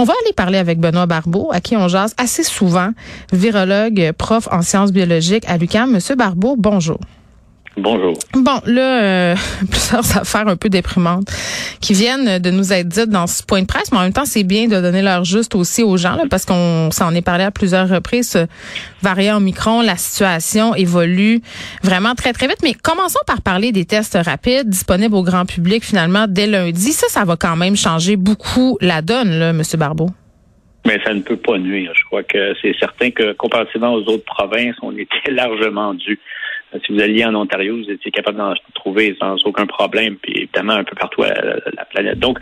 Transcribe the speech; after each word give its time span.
On 0.00 0.04
va 0.04 0.14
aller 0.24 0.32
parler 0.32 0.58
avec 0.58 0.78
Benoît 0.78 1.06
Barbeau, 1.06 1.50
à 1.52 1.60
qui 1.60 1.76
on 1.76 1.88
jase 1.88 2.14
assez 2.18 2.44
souvent, 2.44 2.90
virologue, 3.32 4.12
prof 4.16 4.46
en 4.52 4.62
sciences 4.62 4.92
biologiques 4.92 5.42
à 5.48 5.58
l'UQAM. 5.58 5.90
Monsieur 5.90 6.14
Barbeau, 6.14 6.54
bonjour. 6.56 7.00
Bonjour. 7.78 8.18
Bon, 8.34 8.60
là, 8.66 9.02
euh, 9.02 9.34
plusieurs 9.70 10.16
affaires 10.16 10.48
un 10.48 10.56
peu 10.56 10.68
déprimantes 10.68 11.30
qui 11.80 11.92
viennent 11.92 12.38
de 12.38 12.50
nous 12.50 12.72
être 12.72 12.88
dites 12.88 13.08
dans 13.08 13.26
ce 13.26 13.42
point 13.42 13.62
de 13.62 13.66
presse, 13.66 13.92
mais 13.92 13.98
en 13.98 14.02
même 14.02 14.12
temps, 14.12 14.24
c'est 14.24 14.42
bien 14.42 14.66
de 14.66 14.80
donner 14.80 15.00
l'heure 15.00 15.24
juste 15.24 15.54
aussi 15.54 15.82
aux 15.82 15.96
gens, 15.96 16.16
là, 16.16 16.24
parce 16.28 16.44
qu'on 16.44 16.90
s'en 16.90 17.14
est 17.14 17.22
parlé 17.22 17.44
à 17.44 17.50
plusieurs 17.50 17.88
reprises. 17.88 18.30
Ce 18.30 18.46
variant 19.00 19.36
Omicron, 19.36 19.82
la 19.82 19.96
situation 19.96 20.74
évolue 20.74 21.40
vraiment 21.82 22.14
très, 22.14 22.32
très 22.32 22.48
vite. 22.48 22.58
Mais 22.62 22.74
commençons 22.74 23.20
par 23.26 23.42
parler 23.42 23.70
des 23.70 23.84
tests 23.84 24.18
rapides 24.20 24.68
disponibles 24.68 25.14
au 25.14 25.22
grand 25.22 25.46
public 25.46 25.84
finalement 25.84 26.26
dès 26.28 26.46
lundi. 26.46 26.92
Ça, 26.92 27.06
ça 27.08 27.24
va 27.24 27.36
quand 27.36 27.56
même 27.56 27.76
changer 27.76 28.16
beaucoup 28.16 28.76
la 28.80 29.02
donne, 29.02 29.38
là, 29.38 29.50
M. 29.50 29.62
Barbeau. 29.76 30.10
Mais 30.86 30.98
ça 31.04 31.12
ne 31.12 31.20
peut 31.20 31.36
pas 31.36 31.58
nuire. 31.58 31.92
Je 31.94 32.04
crois 32.04 32.22
que 32.22 32.54
c'est 32.62 32.74
certain 32.78 33.10
que 33.10 33.32
comparativement 33.34 33.92
aux 33.92 34.02
autres 34.08 34.24
provinces, 34.24 34.76
on 34.82 34.92
était 34.96 35.30
largement 35.30 35.94
dû 35.94 36.18
si 36.84 36.92
vous 36.92 37.00
alliez 37.00 37.24
en 37.24 37.34
Ontario, 37.34 37.76
vous 37.76 37.90
étiez 37.90 38.10
capable 38.10 38.36
d'en 38.36 38.54
trouver 38.74 39.16
sans 39.18 39.36
aucun 39.46 39.66
problème, 39.66 40.16
puis 40.16 40.42
évidemment 40.42 40.74
un 40.74 40.84
peu 40.84 40.94
partout 40.94 41.22
à 41.22 41.32
la, 41.32 41.84
planète. 41.86 42.18
Donc, 42.18 42.38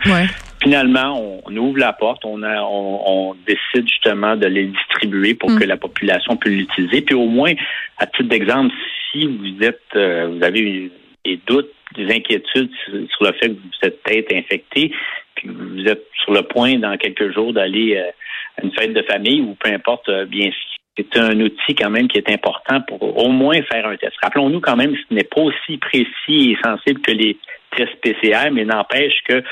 finalement, 0.61 1.41
on, 1.45 1.55
ouvre 1.55 1.77
la 1.77 1.93
porte, 1.93 2.25
on, 2.25 2.43
a, 2.43 2.61
on, 2.61 3.35
décide 3.45 3.87
justement 3.87 4.35
de 4.35 4.47
les 4.47 4.65
distribuer 4.65 5.33
pour 5.33 5.51
mm. 5.51 5.59
que 5.59 5.63
la 5.63 5.77
population 5.77 6.35
puisse 6.35 6.57
l'utiliser. 6.57 7.01
Puis 7.01 7.15
au 7.15 7.27
moins, 7.27 7.53
à 7.97 8.05
titre 8.07 8.29
d'exemple, 8.29 8.73
si 9.11 9.25
vous 9.25 9.63
êtes, 9.65 9.81
euh, 9.95 10.27
vous 10.27 10.43
avez 10.43 10.91
des 11.23 11.39
doutes, 11.47 11.71
des 11.95 12.13
inquiétudes 12.13 12.71
sur 12.85 13.23
le 13.23 13.31
fait 13.33 13.49
que 13.49 13.53
vous 13.53 13.87
êtes 13.87 14.03
peut-être 14.03 14.35
infecté, 14.35 14.91
puis 15.35 15.49
vous 15.49 15.85
êtes 15.85 16.05
sur 16.23 16.33
le 16.33 16.41
point 16.41 16.77
dans 16.79 16.97
quelques 16.97 17.33
jours 17.33 17.53
d'aller 17.53 17.95
euh, 17.95 18.09
à 18.57 18.65
une 18.65 18.71
fête 18.73 18.93
de 18.93 19.01
famille 19.03 19.41
ou 19.41 19.55
peu 19.55 19.71
importe, 19.71 20.09
euh, 20.09 20.25
bien 20.25 20.49
c'est 20.97 21.17
un 21.17 21.39
outil 21.39 21.75
quand 21.75 21.89
même 21.89 22.07
qui 22.07 22.17
est 22.17 22.29
important 22.29 22.81
pour 22.81 23.17
au 23.17 23.29
moins 23.29 23.61
faire 23.71 23.87
un 23.87 23.95
test. 23.97 24.13
Rappelons-nous 24.23 24.61
quand 24.61 24.75
même, 24.75 24.95
ce 24.95 25.13
n'est 25.13 25.23
pas 25.23 25.41
aussi 25.41 25.77
précis 25.77 26.51
et 26.51 26.57
sensible 26.63 27.01
que 27.01 27.11
les 27.11 27.37
tests 27.75 27.95
PCR, 28.01 28.49
mais 28.51 28.65
n'empêche 28.65 29.21
que 29.27 29.43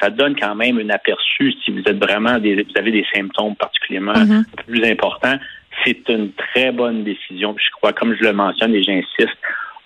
ça 0.00 0.10
donne 0.10 0.36
quand 0.38 0.54
même 0.54 0.78
un 0.78 0.90
aperçu 0.90 1.52
si 1.64 1.70
vous 1.70 1.80
êtes 1.80 2.02
vraiment 2.02 2.38
des, 2.38 2.54
vous 2.54 2.78
avez 2.78 2.92
des 2.92 3.04
symptômes 3.14 3.56
particulièrement 3.56 4.12
mm-hmm. 4.12 4.44
plus 4.66 4.84
importants. 4.84 5.38
C'est 5.84 6.08
une 6.08 6.32
très 6.32 6.70
bonne 6.70 7.02
décision. 7.02 7.56
Je 7.58 7.70
crois, 7.72 7.92
comme 7.92 8.14
je 8.14 8.22
le 8.22 8.32
mentionne 8.32 8.74
et 8.74 8.82
j'insiste, 8.82 9.36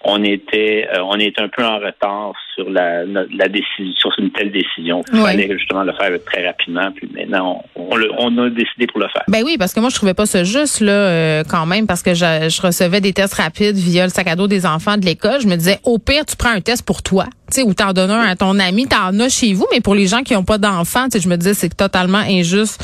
on 0.05 0.23
était 0.23 0.89
euh, 0.95 1.01
on 1.03 1.19
est 1.19 1.39
un 1.41 1.49
peu 1.49 1.65
en 1.65 1.79
retard 1.79 2.33
sur 2.55 2.71
la, 2.71 3.05
la 3.05 3.49
décision 3.49 3.93
sur 3.99 4.13
une 4.19 4.31
telle 4.31 4.53
décision. 4.53 5.03
Il 5.13 5.21
fallait 5.21 5.59
justement 5.59 5.83
le 5.83 5.93
faire 5.93 6.11
très 6.25 6.47
rapidement, 6.47 6.91
puis 6.95 7.09
maintenant 7.15 7.65
on, 7.75 7.91
on, 8.19 8.39
a 8.39 8.51
décidé 8.51 8.87
pour 8.87 9.01
le 9.01 9.09
faire. 9.09 9.25
Ben 9.29 9.43
oui, 9.45 9.57
parce 9.59 9.73
que 9.73 9.81
moi 9.81 9.91
je 9.91 9.97
trouvais 9.97 10.15
pas 10.15 10.27
ça 10.27 10.45
juste 10.45 10.81
là 10.81 10.93
euh, 10.93 11.45
quand 11.49 11.67
même 11.67 11.87
parce 11.87 12.03
que 12.03 12.15
je, 12.15 12.49
je, 12.49 12.63
recevais 12.63 13.01
des 13.01 13.13
tests 13.13 13.35
rapides 13.35 13.77
via 13.77 14.05
le 14.05 14.11
sac 14.11 14.29
à 14.29 14.37
dos 14.37 14.47
des 14.47 14.67
enfants 14.67 14.97
de 14.97 15.05
l'école. 15.05 15.41
Je 15.41 15.49
me 15.49 15.57
disais 15.57 15.79
au 15.85 15.99
pire 15.99 16.25
tu 16.25 16.37
prends 16.37 16.51
un 16.51 16.61
test 16.61 16.85
pour 16.85 17.03
toi, 17.03 17.25
tu 17.51 17.61
sais, 17.61 17.63
ou 17.63 17.75
t'en 17.75 17.93
donnes 17.93 18.11
un 18.11 18.27
à 18.27 18.37
ton 18.37 18.59
ami, 18.59 18.87
t'en 18.87 19.19
as 19.19 19.29
chez 19.29 19.55
vous, 19.55 19.67
mais 19.73 19.81
pour 19.81 19.95
les 19.95 20.07
gens 20.07 20.23
qui 20.23 20.37
ont 20.37 20.45
pas 20.45 20.59
d'enfants, 20.59 21.05
tu 21.05 21.19
sais, 21.19 21.21
je 21.21 21.29
me 21.29 21.37
disais 21.37 21.55
c'est 21.55 21.75
totalement 21.75 22.19
injuste 22.19 22.83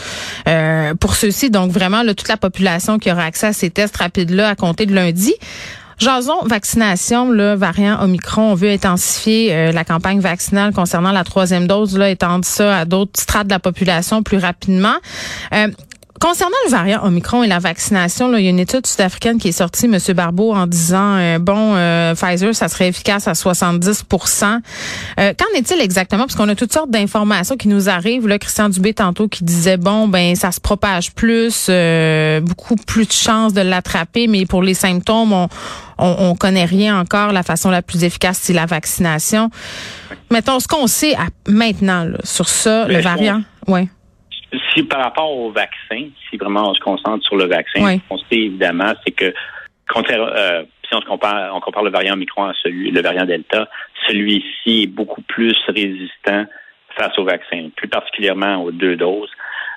euh, 0.48 0.94
pour 0.94 1.14
ceux-ci. 1.14 1.50
Donc 1.50 1.70
vraiment 1.70 2.02
là, 2.02 2.14
toute 2.14 2.28
la 2.28 2.36
population 2.36 2.98
qui 2.98 3.12
aura 3.12 3.24
accès 3.24 3.48
à 3.48 3.52
ces 3.52 3.70
tests 3.70 3.96
rapides 3.96 4.30
là 4.30 4.48
à 4.48 4.54
compter 4.54 4.86
de 4.86 4.94
lundi. 4.94 5.34
Jason, 5.98 6.44
vaccination, 6.44 7.30
le 7.30 7.54
variant 7.54 8.02
Omicron, 8.02 8.52
on 8.52 8.54
veut 8.54 8.70
intensifier 8.70 9.52
euh, 9.52 9.72
la 9.72 9.84
campagne 9.84 10.20
vaccinale 10.20 10.72
concernant 10.72 11.12
la 11.12 11.24
troisième 11.24 11.66
dose, 11.66 11.96
là, 11.96 12.10
étendre 12.10 12.44
ça 12.44 12.78
à 12.78 12.84
d'autres 12.84 13.20
strates 13.20 13.46
de 13.46 13.52
la 13.52 13.58
population 13.58 14.22
plus 14.22 14.38
rapidement. 14.38 14.96
Euh, 15.54 15.68
Concernant 16.22 16.54
le 16.66 16.70
variant 16.70 17.04
Omicron 17.04 17.42
et 17.42 17.48
la 17.48 17.58
vaccination, 17.58 18.28
là, 18.28 18.38
il 18.38 18.44
y 18.44 18.46
a 18.46 18.50
une 18.50 18.60
étude 18.60 18.86
sud-africaine 18.86 19.38
qui 19.38 19.48
est 19.48 19.52
sortie, 19.52 19.86
M. 19.86 19.98
Barbeau, 20.14 20.54
en 20.54 20.68
disant 20.68 21.16
euh, 21.16 21.40
bon, 21.40 21.74
euh, 21.74 22.14
Pfizer, 22.14 22.54
ça 22.54 22.68
serait 22.68 22.86
efficace 22.86 23.26
à 23.26 23.32
70% 23.32 24.60
euh, 25.18 25.32
Qu'en 25.36 25.58
est-il 25.58 25.80
exactement? 25.80 26.22
Parce 26.22 26.36
qu'on 26.36 26.48
a 26.48 26.54
toutes 26.54 26.72
sortes 26.72 26.90
d'informations 26.90 27.56
qui 27.56 27.66
nous 27.66 27.88
arrivent. 27.88 28.28
Là, 28.28 28.38
Christian 28.38 28.68
Dubé 28.68 28.94
tantôt 28.94 29.26
qui 29.26 29.42
disait 29.42 29.78
bon, 29.78 30.06
ben 30.06 30.36
ça 30.36 30.52
se 30.52 30.60
propage 30.60 31.12
plus, 31.12 31.68
beaucoup 32.40 32.76
plus 32.76 33.08
de 33.08 33.12
chances 33.12 33.52
de 33.52 33.60
l'attraper, 33.60 34.28
mais 34.28 34.46
pour 34.46 34.62
les 34.62 34.74
symptômes, 34.74 35.32
on, 35.32 35.48
on, 36.02 36.34
connaît 36.34 36.64
rien 36.64 36.98
encore. 37.00 37.32
La 37.32 37.42
façon 37.42 37.70
la 37.70 37.82
plus 37.82 38.04
efficace, 38.04 38.38
c'est 38.38 38.52
la 38.52 38.66
vaccination. 38.66 39.50
Mettons 40.30 40.60
ce 40.60 40.68
qu'on 40.68 40.86
sait 40.86 41.14
maintenant 41.48 42.08
sur 42.24 42.48
ça, 42.48 42.86
le 42.86 42.98
variant. 42.98 43.42
Ouais 43.66 43.88
si 44.74 44.82
par 44.82 45.02
rapport 45.02 45.30
au 45.30 45.50
vaccin, 45.50 46.08
si 46.28 46.36
vraiment 46.36 46.70
on 46.70 46.74
se 46.74 46.80
concentre 46.80 47.24
sur 47.24 47.36
le 47.36 47.46
vaccin, 47.46 47.98
ce 47.98 48.08
qu'on 48.08 48.18
sait 48.18 48.38
évidemment, 48.38 48.92
c'est 49.04 49.12
que 49.12 49.32
euh, 49.96 50.64
si 50.88 50.94
on 50.94 51.00
compare, 51.00 51.54
on 51.54 51.60
compare 51.60 51.82
le 51.82 51.90
variant 51.90 52.14
Omicron 52.14 52.44
à 52.44 52.52
celui, 52.62 52.90
le 52.90 53.02
variant 53.02 53.24
Delta, 53.24 53.68
celui-ci 54.06 54.82
est 54.82 54.86
beaucoup 54.86 55.22
plus 55.22 55.56
résistant 55.68 56.44
face 56.96 57.18
au 57.18 57.24
vaccin, 57.24 57.68
plus 57.76 57.88
particulièrement 57.88 58.62
aux 58.62 58.70
deux 58.70 58.96
doses. 58.96 59.30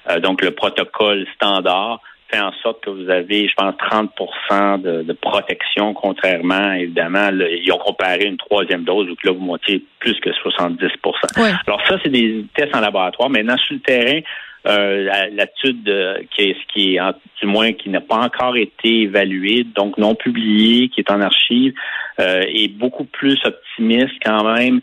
Euh, 0.09 0.19
donc 0.19 0.42
le 0.42 0.52
protocole 0.52 1.25
standard 1.36 2.00
fait 2.30 2.40
en 2.40 2.52
sorte 2.63 2.84
que 2.84 2.90
vous 2.90 3.09
avez, 3.09 3.47
je 3.47 3.53
pense, 3.56 3.75
30 3.78 4.81
de, 4.81 5.03
de, 5.03 5.13
protection, 5.13 5.94
contrairement, 5.94 6.74
évidemment, 6.74 7.30
ils 7.31 7.72
ont 7.72 7.78
comparé 7.78 8.25
une 8.25 8.38
troisième 8.38 8.84
dose 8.84 9.09
où 9.09 9.16
là, 9.24 9.31
vous 9.31 9.40
montiez 9.40 9.84
plus 10.00 10.19
que 10.19 10.30
70% 10.30 11.59
Alors 11.68 11.81
ça, 11.88 11.97
c'est 12.03 12.09
des 12.09 12.46
tests 12.56 12.75
en 12.75 12.80
laboratoire. 12.80 13.30
Maintenant, 13.30 13.58
sur 13.58 13.75
le 13.75 13.81
terrain, 13.81 14.19
euh, 14.67 15.27
l'étude 15.31 16.27
qui 16.35 16.41
est, 16.41 16.57
qui 16.73 16.95
est 16.95 17.01
du 17.39 17.47
moins 17.47 17.73
qui 17.73 17.89
n'a 17.89 18.01
pas 18.01 18.17
encore 18.17 18.57
été 18.57 19.01
évaluée, 19.01 19.63
donc 19.63 19.97
non 19.97 20.15
publiée, 20.15 20.89
qui 20.89 21.01
est 21.01 21.11
en 21.11 21.21
archive, 21.21 21.73
euh, 22.19 22.41
est 22.47 22.69
beaucoup 22.69 23.03
plus 23.03 23.37
optimiste 23.45 24.15
quand 24.23 24.43
même. 24.55 24.79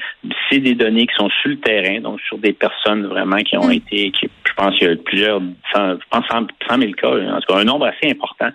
C'est 0.50 0.60
des 0.60 0.74
données 0.74 1.06
qui 1.06 1.14
sont 1.14 1.30
sur 1.40 1.50
le 1.50 1.58
terrain, 1.58 2.00
donc 2.00 2.20
sur 2.20 2.38
des 2.38 2.52
personnes 2.52 3.06
vraiment 3.06 3.38
qui 3.38 3.56
ont 3.56 3.70
été, 3.70 4.10
qui, 4.10 4.28
je 4.46 4.52
pense 4.54 4.78
qu'il 4.78 4.88
y 4.88 4.92
a 4.92 4.96
plusieurs, 4.96 5.40
je 5.40 6.08
pense 6.10 6.26
100 6.30 6.78
000 6.78 6.92
cas, 6.92 7.08
en 7.08 7.40
tout 7.40 7.52
cas 7.52 7.58
un 7.58 7.64
nombre 7.64 7.86
assez 7.86 8.10
important. 8.10 8.50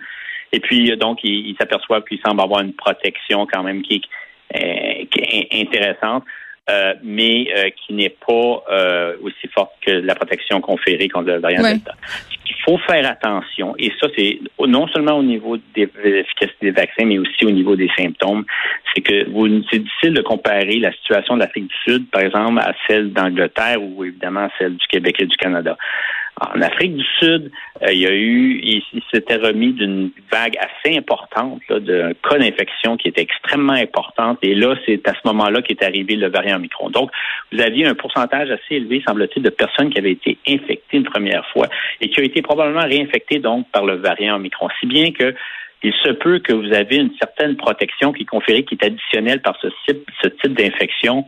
Et 0.52 0.60
puis 0.60 0.96
donc 0.96 1.18
il, 1.24 1.54
s'aperçoit 1.60 2.00
qu'il 2.02 2.20
semble 2.24 2.40
avoir 2.40 2.62
une 2.62 2.72
protection 2.72 3.46
quand 3.52 3.62
même 3.62 3.82
qui 3.82 4.02
est, 4.52 5.06
qui 5.06 5.20
est 5.20 5.60
intéressante. 5.60 6.24
Euh, 6.70 6.92
mais 7.02 7.48
euh, 7.56 7.70
qui 7.70 7.94
n'est 7.94 8.14
pas 8.26 8.62
euh, 8.70 9.16
aussi 9.22 9.48
forte 9.54 9.72
que 9.80 9.90
la 9.90 10.14
protection 10.14 10.60
conférée 10.60 11.08
contre 11.08 11.28
le 11.28 11.38
variant 11.38 11.62
Delta. 11.62 11.94
Il 12.46 12.54
faut 12.62 12.76
faire 12.76 13.10
attention, 13.10 13.74
et 13.78 13.90
ça, 13.98 14.08
c'est 14.14 14.38
non 14.66 14.86
seulement 14.88 15.14
au 15.14 15.22
niveau 15.22 15.56
des 15.74 15.88
efficacités 16.04 16.66
des 16.66 16.70
vaccins, 16.72 17.06
mais 17.06 17.18
aussi 17.18 17.46
au 17.46 17.50
niveau 17.50 17.74
des 17.74 17.88
symptômes. 17.96 18.44
C'est 18.94 19.00
que 19.00 19.26
c'est 19.70 19.78
difficile 19.78 20.12
de 20.12 20.20
comparer 20.20 20.78
la 20.78 20.92
situation 20.92 21.36
de 21.36 21.40
l'Afrique 21.40 21.68
du 21.68 21.76
Sud, 21.84 22.10
par 22.10 22.20
exemple, 22.20 22.58
à 22.58 22.74
celle 22.86 23.14
d'Angleterre 23.14 23.82
ou 23.82 24.04
évidemment 24.04 24.44
à 24.44 24.50
celle 24.58 24.76
du 24.76 24.86
Québec 24.88 25.16
et 25.20 25.26
du 25.26 25.36
Canada. 25.38 25.74
En 26.40 26.60
Afrique 26.62 26.96
du 26.96 27.04
Sud, 27.18 27.50
euh, 27.82 27.92
il 27.92 27.98
y 27.98 28.06
a 28.06 28.12
eu, 28.12 28.60
il, 28.62 28.82
s'était 29.12 29.36
remis 29.36 29.72
d'une 29.72 30.10
vague 30.30 30.56
assez 30.58 30.96
importante 30.96 31.60
de 31.68 32.14
cas 32.28 32.38
d'infection 32.38 32.96
qui 32.96 33.08
était 33.08 33.22
extrêmement 33.22 33.72
importante. 33.72 34.38
Et 34.42 34.54
là, 34.54 34.76
c'est 34.86 35.06
à 35.08 35.14
ce 35.14 35.20
moment-là 35.26 35.62
qu'est 35.62 35.82
arrivé 35.82 36.14
le 36.14 36.28
variant 36.28 36.56
Omicron. 36.56 36.90
Donc, 36.90 37.10
vous 37.50 37.60
aviez 37.60 37.86
un 37.86 37.94
pourcentage 37.94 38.50
assez 38.50 38.76
élevé, 38.76 39.02
semble-t-il, 39.06 39.42
de 39.42 39.50
personnes 39.50 39.90
qui 39.90 39.98
avaient 39.98 40.12
été 40.12 40.38
infectées 40.46 40.98
une 40.98 41.04
première 41.04 41.46
fois 41.48 41.66
et 42.00 42.08
qui 42.08 42.20
ont 42.20 42.24
été 42.24 42.40
probablement 42.42 42.86
réinfectées 42.86 43.40
donc 43.40 43.68
par 43.70 43.84
le 43.84 43.96
variant 43.96 44.36
Omicron. 44.36 44.68
Si 44.80 44.86
bien 44.86 45.10
que 45.10 45.34
il 45.82 45.92
se 45.92 46.10
peut 46.10 46.40
que 46.40 46.52
vous 46.52 46.72
avez 46.72 46.96
une 46.96 47.12
certaine 47.18 47.56
protection 47.56 48.12
qui 48.12 48.22
est 48.22 48.26
conférée, 48.26 48.64
qui 48.64 48.74
est 48.74 48.84
additionnelle 48.84 49.40
par 49.40 49.56
ce 49.60 49.68
type, 49.86 50.10
ce 50.22 50.28
type 50.28 50.54
d'infection 50.54 51.24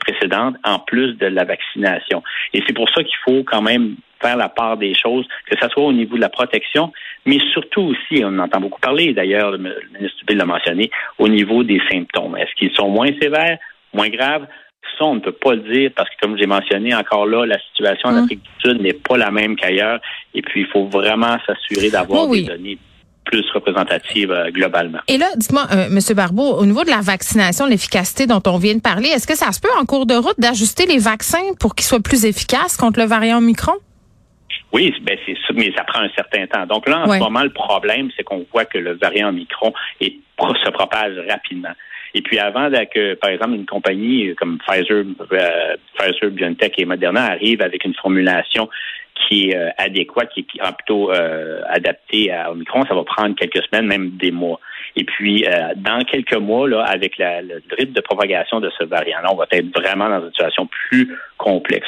précédente, 0.00 0.56
en 0.64 0.78
plus 0.80 1.14
de 1.14 1.26
la 1.26 1.44
vaccination. 1.44 2.22
Et 2.52 2.62
c'est 2.66 2.72
pour 2.72 2.88
ça 2.90 3.02
qu'il 3.04 3.16
faut 3.24 3.44
quand 3.44 3.62
même 3.62 3.96
faire 4.20 4.36
la 4.36 4.48
part 4.48 4.76
des 4.76 4.94
choses, 4.94 5.26
que 5.48 5.56
ce 5.60 5.68
soit 5.68 5.84
au 5.84 5.92
niveau 5.92 6.16
de 6.16 6.20
la 6.20 6.28
protection, 6.28 6.92
mais 7.24 7.38
surtout 7.52 7.82
aussi, 7.82 8.24
on 8.24 8.38
entend 8.38 8.60
beaucoup 8.60 8.80
parler, 8.80 9.12
d'ailleurs, 9.12 9.52
le 9.52 9.58
ministre 9.58 10.18
Dubé 10.20 10.34
l'a 10.34 10.44
mentionné, 10.44 10.90
au 11.18 11.28
niveau 11.28 11.62
des 11.62 11.80
symptômes. 11.90 12.36
Est-ce 12.36 12.52
qu'ils 12.56 12.74
sont 12.74 12.88
moins 12.88 13.10
sévères, 13.20 13.58
moins 13.92 14.08
graves? 14.08 14.46
Ça, 14.98 15.04
on 15.04 15.16
ne 15.16 15.20
peut 15.20 15.32
pas 15.32 15.54
le 15.54 15.60
dire 15.72 15.90
parce 15.94 16.08
que, 16.10 16.14
comme 16.20 16.36
j'ai 16.36 16.46
mentionné, 16.46 16.94
encore 16.94 17.26
là, 17.26 17.46
la 17.46 17.58
situation 17.68 18.08
en 18.08 18.16
hum. 18.16 18.24
Afrique 18.24 18.42
du 18.42 18.70
Sud 18.70 18.80
n'est 18.80 18.94
pas 18.94 19.16
la 19.16 19.30
même 19.30 19.54
qu'ailleurs. 19.54 20.00
Et 20.34 20.42
puis, 20.42 20.62
il 20.62 20.66
faut 20.66 20.86
vraiment 20.86 21.36
s'assurer 21.46 21.90
d'avoir 21.90 22.28
des 22.28 22.42
données 22.42 22.78
plus 23.28 23.44
représentative 23.52 24.32
euh, 24.32 24.50
globalement. 24.50 24.98
Et 25.06 25.18
là, 25.18 25.26
dites-moi, 25.36 25.66
euh, 25.72 25.86
M. 25.86 25.98
Barbeau, 26.16 26.56
au 26.56 26.64
niveau 26.64 26.82
de 26.82 26.90
la 26.90 27.00
vaccination, 27.02 27.66
l'efficacité 27.66 28.26
dont 28.26 28.42
on 28.46 28.56
vient 28.56 28.74
de 28.74 28.80
parler, 28.80 29.08
est-ce 29.08 29.26
que 29.26 29.36
ça 29.36 29.52
se 29.52 29.60
peut 29.60 29.68
en 29.78 29.84
cours 29.84 30.06
de 30.06 30.14
route 30.14 30.38
d'ajuster 30.38 30.86
les 30.86 30.98
vaccins 30.98 31.52
pour 31.60 31.74
qu'ils 31.74 31.84
soient 31.84 32.00
plus 32.00 32.24
efficaces 32.24 32.76
contre 32.76 33.00
le 33.00 33.06
variant 33.06 33.38
Omicron? 33.38 33.74
Oui, 34.72 34.94
ben 35.02 35.16
c'est 35.26 35.36
ça, 35.46 35.54
mais 35.54 35.72
ça 35.76 35.84
prend 35.84 36.00
un 36.00 36.10
certain 36.16 36.46
temps. 36.46 36.66
Donc 36.66 36.88
là, 36.88 37.00
en 37.00 37.12
ce 37.12 37.18
moment, 37.18 37.42
le 37.42 37.52
problème, 37.52 38.10
c'est 38.16 38.22
qu'on 38.22 38.46
voit 38.52 38.64
que 38.64 38.78
le 38.78 38.94
variant 38.94 39.28
Omicron 39.28 39.72
est, 40.00 40.14
se 40.64 40.70
propage 40.70 41.14
rapidement. 41.28 41.72
Et 42.14 42.22
puis 42.22 42.38
avant 42.38 42.70
que, 42.70 43.14
par 43.14 43.30
exemple, 43.30 43.54
une 43.54 43.66
compagnie 43.66 44.34
comme 44.36 44.58
Pfizer, 44.58 45.04
euh, 45.32 45.76
Pfizer, 45.96 46.30
BioNTech 46.30 46.74
et 46.78 46.84
Moderna 46.86 47.26
arrive 47.26 47.62
avec 47.62 47.84
une 47.84 47.94
formulation 47.94 48.68
qui 49.26 49.50
est 49.50 49.56
euh, 49.56 49.70
adéquat, 49.78 50.26
qui 50.26 50.40
est 50.40 50.72
plutôt 50.76 51.10
euh, 51.12 51.60
adapté 51.68 52.30
à 52.30 52.50
Omicron, 52.52 52.84
ça 52.86 52.94
va 52.94 53.04
prendre 53.04 53.34
quelques 53.34 53.62
semaines, 53.64 53.86
même 53.86 54.10
des 54.10 54.30
mois. 54.30 54.60
Et 54.96 55.04
puis, 55.04 55.44
euh, 55.46 55.74
dans 55.76 56.02
quelques 56.04 56.34
mois, 56.34 56.68
là, 56.68 56.82
avec 56.82 57.18
la, 57.18 57.42
le 57.42 57.62
rythme 57.76 57.92
de 57.92 58.00
propagation 58.00 58.60
de 58.60 58.70
ce 58.78 58.84
variant-là, 58.84 59.32
on 59.32 59.36
va 59.36 59.46
être 59.50 59.78
vraiment 59.78 60.08
dans 60.08 60.20
une 60.20 60.30
situation 60.30 60.66
plus 60.66 61.16
complexe. 61.36 61.86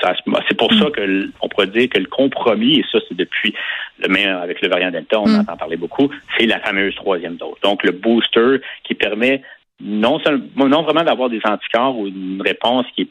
C'est 0.49 0.57
pour 0.57 0.73
ça 0.75 0.87
mm. 0.87 0.93
que 0.93 1.31
on 1.41 1.49
pourrait 1.49 1.67
dire 1.69 1.89
que 1.89 1.99
le 1.99 2.07
compromis, 2.07 2.81
et 2.81 2.85
ça, 2.91 2.99
c'est 3.09 3.17
depuis 3.17 3.55
le 3.99 4.09
même 4.09 4.37
avec 4.37 4.61
le 4.61 4.69
variant 4.69 4.91
Delta, 4.91 5.21
on 5.21 5.29
mm. 5.29 5.41
entend 5.41 5.57
parler 5.57 5.77
beaucoup, 5.77 6.11
c'est 6.39 6.47
la 6.47 6.61
fameuse 6.61 6.95
troisième 6.95 7.37
dose. 7.37 7.57
Donc, 7.63 7.83
le 7.85 7.93
booster 7.93 8.61
qui 8.85 8.95
permet 8.95 9.43
non, 9.83 10.21
non 10.57 10.83
vraiment 10.83 11.05
d'avoir 11.05 11.31
des 11.31 11.41
anticorps 11.45 11.97
ou 11.97 12.07
une 12.07 12.43
réponse 12.43 12.85
qui 12.95 13.03
est 13.03 13.09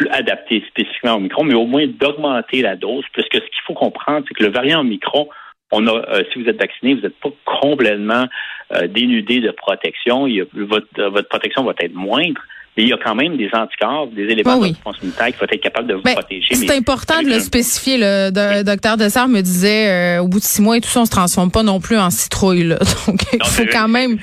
plus 0.00 0.08
adaptée 0.10 0.64
spécifiquement 0.68 1.16
au 1.16 1.20
micron, 1.20 1.44
mais 1.44 1.54
au 1.54 1.66
moins 1.66 1.86
d'augmenter 1.86 2.62
la 2.62 2.74
dose, 2.74 3.04
puisque 3.12 3.34
ce 3.34 3.40
qu'il 3.40 3.62
faut 3.66 3.74
comprendre, 3.74 4.24
c'est 4.26 4.34
que 4.34 4.42
le 4.42 4.50
variant 4.50 4.80
Omicron, 4.80 5.28
on 5.72 5.86
a, 5.86 5.92
euh, 5.92 6.22
si 6.32 6.42
vous 6.42 6.48
êtes 6.48 6.58
vacciné, 6.58 6.94
vous 6.94 7.02
n'êtes 7.02 7.20
pas 7.20 7.28
complètement 7.44 8.24
euh, 8.72 8.86
dénudé 8.86 9.40
de 9.40 9.50
protection. 9.50 10.26
Il 10.26 10.46
votre, 10.54 11.02
votre 11.10 11.28
protection 11.28 11.64
va 11.64 11.72
être 11.80 11.94
moindre, 11.94 12.40
il 12.80 12.88
y 12.88 12.92
a 12.92 12.98
quand 12.98 13.14
même 13.14 13.36
des 13.36 13.50
anticorps, 13.52 14.08
des 14.08 14.24
éléments 14.24 14.58
de 14.58 14.64
réponse 14.68 14.96
immunitaire 14.98 15.26
qu'il 15.26 15.36
faut 15.36 15.44
être 15.44 15.60
capable 15.60 15.88
de 15.88 15.94
vous 15.94 16.02
ben, 16.02 16.14
protéger. 16.14 16.54
C'est 16.54 16.76
important 16.76 17.22
de 17.22 17.28
le 17.28 17.40
spécifier. 17.40 17.98
Le 17.98 18.62
docteur 18.62 18.96
Dessert 18.96 19.28
me 19.28 19.40
disait, 19.40 20.18
euh, 20.18 20.22
au 20.22 20.28
bout 20.28 20.38
de 20.38 20.44
six 20.44 20.62
mois 20.62 20.76
et 20.76 20.80
tout 20.80 20.88
ça, 20.88 21.00
on 21.00 21.04
se 21.04 21.10
transforme 21.10 21.50
pas 21.50 21.62
non 21.62 21.80
plus 21.80 21.98
en 21.98 22.10
citrouille. 22.10 22.64
Là. 22.64 22.78
Donc, 23.06 23.20
il 23.32 23.44
faut 23.44 23.66
quand 23.70 23.88
même 23.88 24.18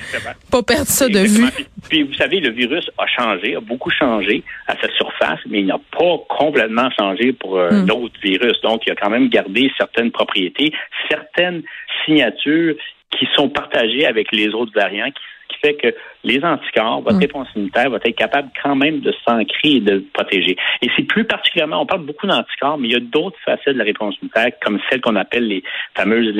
pas 0.50 0.62
perdre 0.62 0.86
ça 0.86 1.08
de 1.08 1.20
vue. 1.20 1.46
Puis, 1.88 2.02
vous 2.02 2.14
savez, 2.14 2.40
le 2.40 2.50
virus 2.50 2.90
a 2.98 3.06
changé, 3.06 3.54
a 3.54 3.60
beaucoup 3.60 3.90
changé 3.90 4.42
à 4.66 4.74
sa 4.80 4.88
surface, 4.94 5.40
mais 5.48 5.60
il 5.60 5.66
n'a 5.66 5.78
pas 5.92 6.18
complètement 6.28 6.90
changé 6.98 7.32
pour 7.32 7.58
euh, 7.58 7.70
hmm. 7.70 7.86
l'autre 7.86 8.14
virus. 8.22 8.60
Donc, 8.62 8.82
il 8.86 8.92
a 8.92 8.96
quand 8.96 9.10
même 9.10 9.28
gardé 9.28 9.70
certaines 9.76 10.10
propriétés, 10.10 10.72
certaines 11.08 11.62
signatures 12.04 12.74
qui 13.10 13.26
sont 13.34 13.48
partagées 13.48 14.06
avec 14.06 14.32
les 14.32 14.48
autres 14.48 14.72
variants 14.74 15.10
qui 15.48 15.58
fait 15.60 15.74
que 15.74 15.94
les 16.24 16.44
anticorps, 16.44 17.00
votre 17.02 17.16
mm. 17.16 17.20
réponse 17.20 17.48
immunitaire 17.54 17.90
va 17.90 17.98
être 18.04 18.16
capable 18.16 18.50
quand 18.62 18.76
même 18.76 19.00
de 19.00 19.14
s'ancrer 19.26 19.76
et 19.76 19.80
de 19.80 20.04
protéger. 20.12 20.56
Et 20.82 20.90
c'est 20.96 21.04
plus 21.04 21.24
particulièrement, 21.24 21.82
on 21.82 21.86
parle 21.86 22.04
beaucoup 22.04 22.26
d'anticorps, 22.26 22.78
mais 22.78 22.88
il 22.88 22.92
y 22.92 22.96
a 22.96 23.00
d'autres 23.00 23.38
facettes 23.44 23.74
de 23.74 23.78
la 23.78 23.84
réponse 23.84 24.16
immunitaire, 24.16 24.52
comme 24.62 24.78
celles 24.90 25.00
qu'on 25.00 25.16
appelle 25.16 25.48
les 25.48 25.62
fameuses 25.94 26.34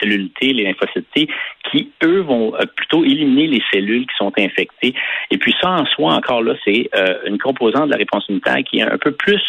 cellules 0.00 0.30
T, 0.40 0.52
les 0.52 0.64
lymphocytes 0.64 1.06
T, 1.14 1.28
qui, 1.70 1.90
eux, 2.02 2.20
vont 2.20 2.54
euh, 2.54 2.64
plutôt 2.76 3.04
éliminer 3.04 3.46
les 3.46 3.62
cellules 3.72 4.06
qui 4.06 4.16
sont 4.16 4.32
infectées. 4.38 4.94
Et 5.30 5.38
puis 5.38 5.54
ça, 5.60 5.70
en 5.70 5.86
soi, 5.86 6.14
encore 6.14 6.42
là, 6.42 6.54
c'est 6.64 6.88
euh, 6.94 7.18
une 7.26 7.38
composante 7.38 7.86
de 7.86 7.92
la 7.92 7.98
réponse 7.98 8.24
immunitaire 8.28 8.62
qui 8.64 8.78
est 8.78 8.82
un 8.82 8.98
peu 8.98 9.12
plus 9.12 9.42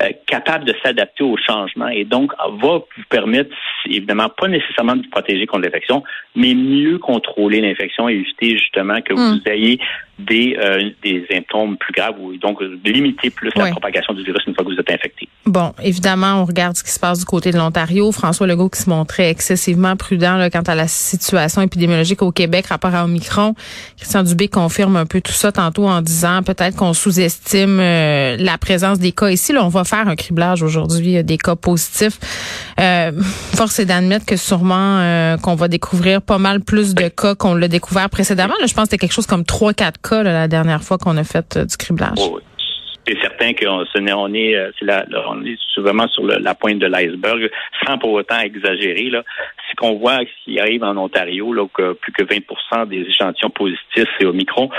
euh, 0.00 0.08
capable 0.26 0.64
de 0.64 0.74
s'adapter 0.82 1.22
au 1.22 1.36
changement 1.36 1.88
et 1.88 2.04
donc 2.04 2.32
va 2.38 2.78
vous 2.78 3.04
permettre, 3.10 3.54
évidemment, 3.84 4.28
pas 4.30 4.48
nécessairement 4.48 4.96
de 4.96 5.02
vous 5.02 5.10
protéger 5.10 5.46
contre 5.46 5.64
l'infection, 5.64 6.02
mais 6.34 6.54
mieux 6.54 6.98
contrôler 6.98 7.60
l'infection 7.60 8.08
et 8.08 8.14
éviter 8.14 8.56
justement 8.56 9.02
que 9.02 9.12
vous 9.12 9.34
hmm. 9.36 9.42
ayez 9.46 9.78
des, 10.18 10.56
euh, 10.58 10.90
des 11.02 11.26
symptômes 11.30 11.76
plus 11.76 11.92
graves 11.92 12.18
ou 12.18 12.36
donc 12.36 12.60
limiter 12.84 13.30
plus 13.30 13.50
la 13.54 13.70
propagation 13.70 14.14
du 14.14 14.22
virus 14.22 14.42
une 14.46 14.54
fois 14.54 14.64
que 14.64 14.70
vous 14.70 14.80
êtes 14.80 14.90
infecté. 14.90 15.28
Bon, 15.44 15.72
évidemment, 15.82 16.40
on 16.40 16.44
regarde 16.44 16.76
ce 16.76 16.84
qui 16.84 16.92
se 16.92 17.00
passe 17.00 17.18
du 17.18 17.24
côté 17.24 17.50
de 17.50 17.58
l'Ontario. 17.58 18.12
François 18.12 18.46
Legault 18.46 18.68
qui 18.68 18.80
se 18.80 18.88
montrait 18.88 19.28
excessivement 19.28 19.96
prudent 19.96 20.48
quant 20.52 20.62
à 20.62 20.76
la 20.76 20.86
situation 20.86 21.62
épidémiologique 21.62 22.22
au 22.22 22.30
Québec 22.30 22.66
rapport 22.66 22.94
à 22.94 23.04
Omicron. 23.04 23.56
Christian 23.96 24.22
Dubé 24.22 24.46
confirme 24.46 24.94
un 24.94 25.04
peu 25.04 25.20
tout 25.20 25.32
ça 25.32 25.50
tantôt 25.50 25.88
en 25.88 26.00
disant 26.00 26.44
peut-être 26.44 26.76
qu'on 26.76 26.92
sous-estime 26.92 27.80
euh, 27.80 28.36
la 28.38 28.56
présence 28.56 29.00
des 29.00 29.10
cas 29.10 29.30
ici. 29.30 29.52
Là, 29.52 29.64
on 29.64 29.68
va 29.68 29.82
faire 29.82 30.06
un 30.06 30.14
criblage 30.14 30.62
aujourd'hui 30.62 31.16
euh, 31.16 31.24
des 31.24 31.38
cas 31.38 31.56
positifs. 31.56 32.20
Euh, 32.78 33.10
force 33.54 33.80
est 33.80 33.86
d'admettre 33.86 34.24
que 34.24 34.36
sûrement 34.36 35.36
qu'on 35.42 35.56
va 35.56 35.66
découvrir 35.66 36.22
pas 36.22 36.38
mal 36.38 36.60
plus 36.60 36.94
de 36.94 37.08
cas 37.08 37.34
qu'on 37.34 37.54
l'a 37.54 37.66
découvert 37.66 38.10
précédemment. 38.10 38.54
Je 38.60 38.72
pense 38.72 38.84
que 38.84 38.90
c'était 38.90 38.98
quelque 38.98 39.12
chose 39.12 39.26
comme 39.26 39.42
3-4 39.42 39.94
cas 40.02 40.22
la 40.22 40.46
dernière 40.46 40.84
fois 40.84 40.98
qu'on 40.98 41.16
a 41.16 41.24
fait 41.24 41.58
du 41.58 41.76
criblage. 41.76 42.18
C'est 43.06 43.20
certain 43.20 43.52
qu'on 43.52 43.84
on 43.96 44.34
est, 44.34 44.54
euh, 44.54 44.70
la, 44.80 45.04
on 45.28 45.44
est 45.44 45.58
vraiment 45.76 46.08
sur 46.08 46.24
la 46.24 46.54
pointe 46.54 46.78
de 46.78 46.86
l'iceberg, 46.86 47.50
sans 47.84 47.98
pour 47.98 48.12
autant 48.12 48.38
exagérer. 48.40 49.10
Là. 49.10 49.22
Ce 49.70 49.74
qu'on 49.76 49.94
voit 49.98 50.20
qui 50.44 50.60
arrive 50.60 50.84
en 50.84 50.96
Ontario, 50.96 51.52
là, 51.52 51.66
que 51.72 51.94
plus 51.94 52.12
que 52.12 52.22
20% 52.22 52.88
des 52.88 53.00
échantillons 53.00 53.50
positifs, 53.50 54.08
c'est 54.18 54.26
au 54.26 54.32
micron. 54.32 54.70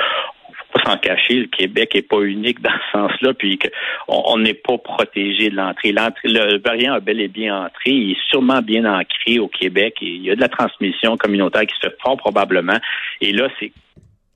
On 0.49 0.53
faut 0.53 0.79
pas 0.79 0.91
s'en 0.91 0.97
cacher, 0.97 1.35
le 1.35 1.47
Québec 1.47 1.95
est 1.95 2.07
pas 2.07 2.21
unique 2.21 2.61
dans 2.61 2.71
ce 2.71 2.97
sens-là, 2.97 3.33
puis 3.33 3.59
on 4.07 4.37
n'est 4.37 4.53
pas 4.53 4.77
protégé 4.77 5.49
de 5.49 5.55
l'entrée. 5.55 5.91
Le 5.91 6.59
variant 6.59 6.93
a 6.93 6.99
bel 6.99 7.19
et 7.19 7.27
bien 7.27 7.65
entré, 7.65 7.91
il 7.91 8.11
est 8.11 8.29
sûrement 8.29 8.61
bien 8.61 8.85
ancré 8.85 9.39
au 9.39 9.47
Québec 9.47 9.95
et 10.01 10.05
il 10.07 10.23
y 10.23 10.31
a 10.31 10.35
de 10.35 10.41
la 10.41 10.49
transmission 10.49 11.17
communautaire 11.17 11.65
qui 11.65 11.75
se 11.75 11.87
fait 11.89 11.95
fort 12.01 12.17
probablement. 12.17 12.79
Et 13.21 13.33
là, 13.33 13.49
c'est 13.59 13.71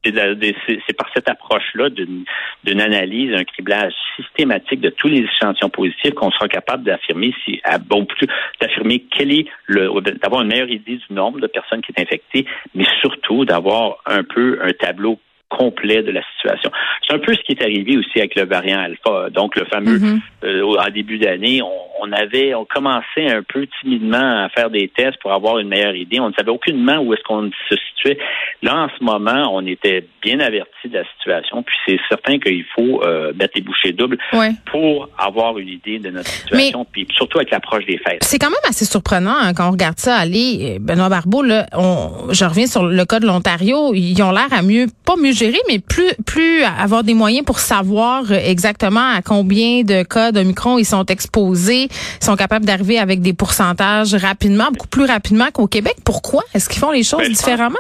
c'est 0.04 0.94
par 0.98 1.10
cette 1.14 1.30
approche-là 1.30 1.90
d'une 1.90 2.82
analyse, 2.82 3.34
un 3.34 3.44
criblage 3.44 3.94
systématique 4.16 4.82
de 4.82 4.90
tous 4.90 5.08
les 5.08 5.20
échantillons 5.20 5.70
positifs 5.70 6.14
qu'on 6.14 6.32
sera 6.32 6.48
capable 6.48 6.84
d'affirmer 6.84 7.34
si, 7.44 7.62
bon, 7.88 8.08
d'affirmer 8.62 9.00
quel 9.12 9.32
est 9.32 9.48
le, 9.66 9.90
d'avoir 10.22 10.42
une 10.42 10.50
meilleure 10.50 10.70
idée 10.70 10.98
du 10.98 11.14
nombre 11.14 11.40
de 11.40 11.48
personnes 11.48 11.82
qui 11.82 11.94
sont 11.94 12.02
infectées, 12.02 12.46
mais 12.76 12.86
surtout 13.02 13.46
d'avoir 13.46 13.98
un 14.06 14.24
peu 14.24 14.60
un 14.62 14.72
tableau 14.72 15.20
complet 15.50 16.04
de 16.04 16.12
la 16.12 16.22
situation. 16.36 16.72
C'est 17.08 17.16
un 17.16 17.20
peu 17.20 17.34
ce 17.34 17.40
qui 17.42 17.54
est 17.54 17.64
arrivé 17.64 17.98
aussi 17.98 18.20
avec 18.20 18.36
le 18.36 18.46
variant 18.46 18.80
alpha. 18.80 19.30
Donc, 19.30 19.56
le 19.56 19.66
fameux, 19.66 19.98
mm-hmm. 19.98 20.20
euh, 20.44 20.76
en 20.78 20.90
début 20.90 21.18
d'année, 21.18 21.62
on, 22.02 22.12
avait, 22.12 22.54
on 22.54 22.66
commençait 22.66 23.28
un 23.32 23.44
peu 23.44 23.66
timidement 23.82 24.44
à 24.44 24.50
faire 24.50 24.70
des 24.70 24.90
tests 24.90 25.18
pour 25.22 25.32
avoir 25.32 25.60
une 25.60 25.70
meilleure 25.70 25.96
idée. 25.96 26.20
On 26.20 26.30
ne 26.30 26.34
savait 26.34 26.52
aucunement 26.52 26.98
où 27.00 27.14
est-ce 27.14 27.24
qu'on 27.24 27.50
se 27.70 27.76
situait. 27.90 28.18
Là, 28.62 28.76
en 28.76 28.90
ce 28.98 29.04
moment, 29.04 29.50
on 29.54 29.66
était 29.66 30.06
bien 30.22 30.40
averti 30.40 30.90
de 30.90 30.96
la 30.96 31.04
situation. 31.18 31.64
Puis 31.64 31.76
c'est 31.86 32.00
certain 32.10 32.40
qu'il 32.40 32.66
faut 32.76 33.02
euh, 33.04 33.32
mettre 33.34 33.54
les 33.56 33.62
bouchées 33.62 33.94
doubles 33.94 34.18
pour 34.66 35.10
avoir 35.18 35.58
une 35.58 35.70
idée 35.70 36.00
de 36.00 36.10
notre 36.10 36.30
situation. 36.30 36.86
puis 36.92 37.08
surtout 37.16 37.38
avec 37.38 37.52
l'approche 37.52 37.86
des 37.86 37.98
fêtes. 37.98 38.24
C'est 38.24 38.40
quand 38.40 38.50
même 38.50 38.58
assez 38.68 38.86
surprenant 38.86 39.36
hein, 39.36 39.54
quand 39.56 39.70
on 39.70 39.72
regarde 39.72 39.98
ça 39.98 40.16
aller. 40.16 40.78
Benoît 40.80 41.10
Barbeau, 41.10 41.42
là, 41.42 41.66
on, 41.74 42.34
je 42.34 42.44
reviens 42.44 42.68
sur 42.68 42.86
le 42.86 43.06
cas 43.06 43.20
de 43.20 43.26
l'Ontario. 43.26 43.94
Ils 43.94 44.22
ont 44.22 44.32
l'air 44.32 44.52
à 44.52 44.62
mieux, 44.62 44.88
pas 45.06 45.16
mieux 45.16 45.37
gérer, 45.38 45.60
mais 45.68 45.80
plus, 45.80 46.12
plus 46.26 46.64
avoir 46.64 47.04
des 47.04 47.14
moyens 47.14 47.46
pour 47.46 47.60
savoir 47.60 48.32
exactement 48.32 49.14
à 49.16 49.22
combien 49.22 49.84
de 49.84 50.04
cas 50.04 50.32
de 50.32 50.42
micron 50.42 50.78
ils 50.78 50.86
sont 50.86 51.06
exposés. 51.06 51.90
Ils 52.22 52.26
sont 52.26 52.36
capables 52.36 52.66
d'arriver 52.66 53.00
avec 53.00 53.22
des 53.22 53.34
pourcentages 53.34 54.16
rapidement, 54.16 54.70
beaucoup 54.72 54.88
plus 54.88 55.06
rapidement 55.06 55.48
qu'au 55.54 55.68
Québec. 55.68 55.96
Pourquoi? 56.04 56.44
Est-ce 56.54 56.70
qu'ils 56.70 56.80
font 56.80 56.92
les 56.92 57.04
choses 57.04 57.22
ben, 57.22 57.32
différemment? 57.32 57.78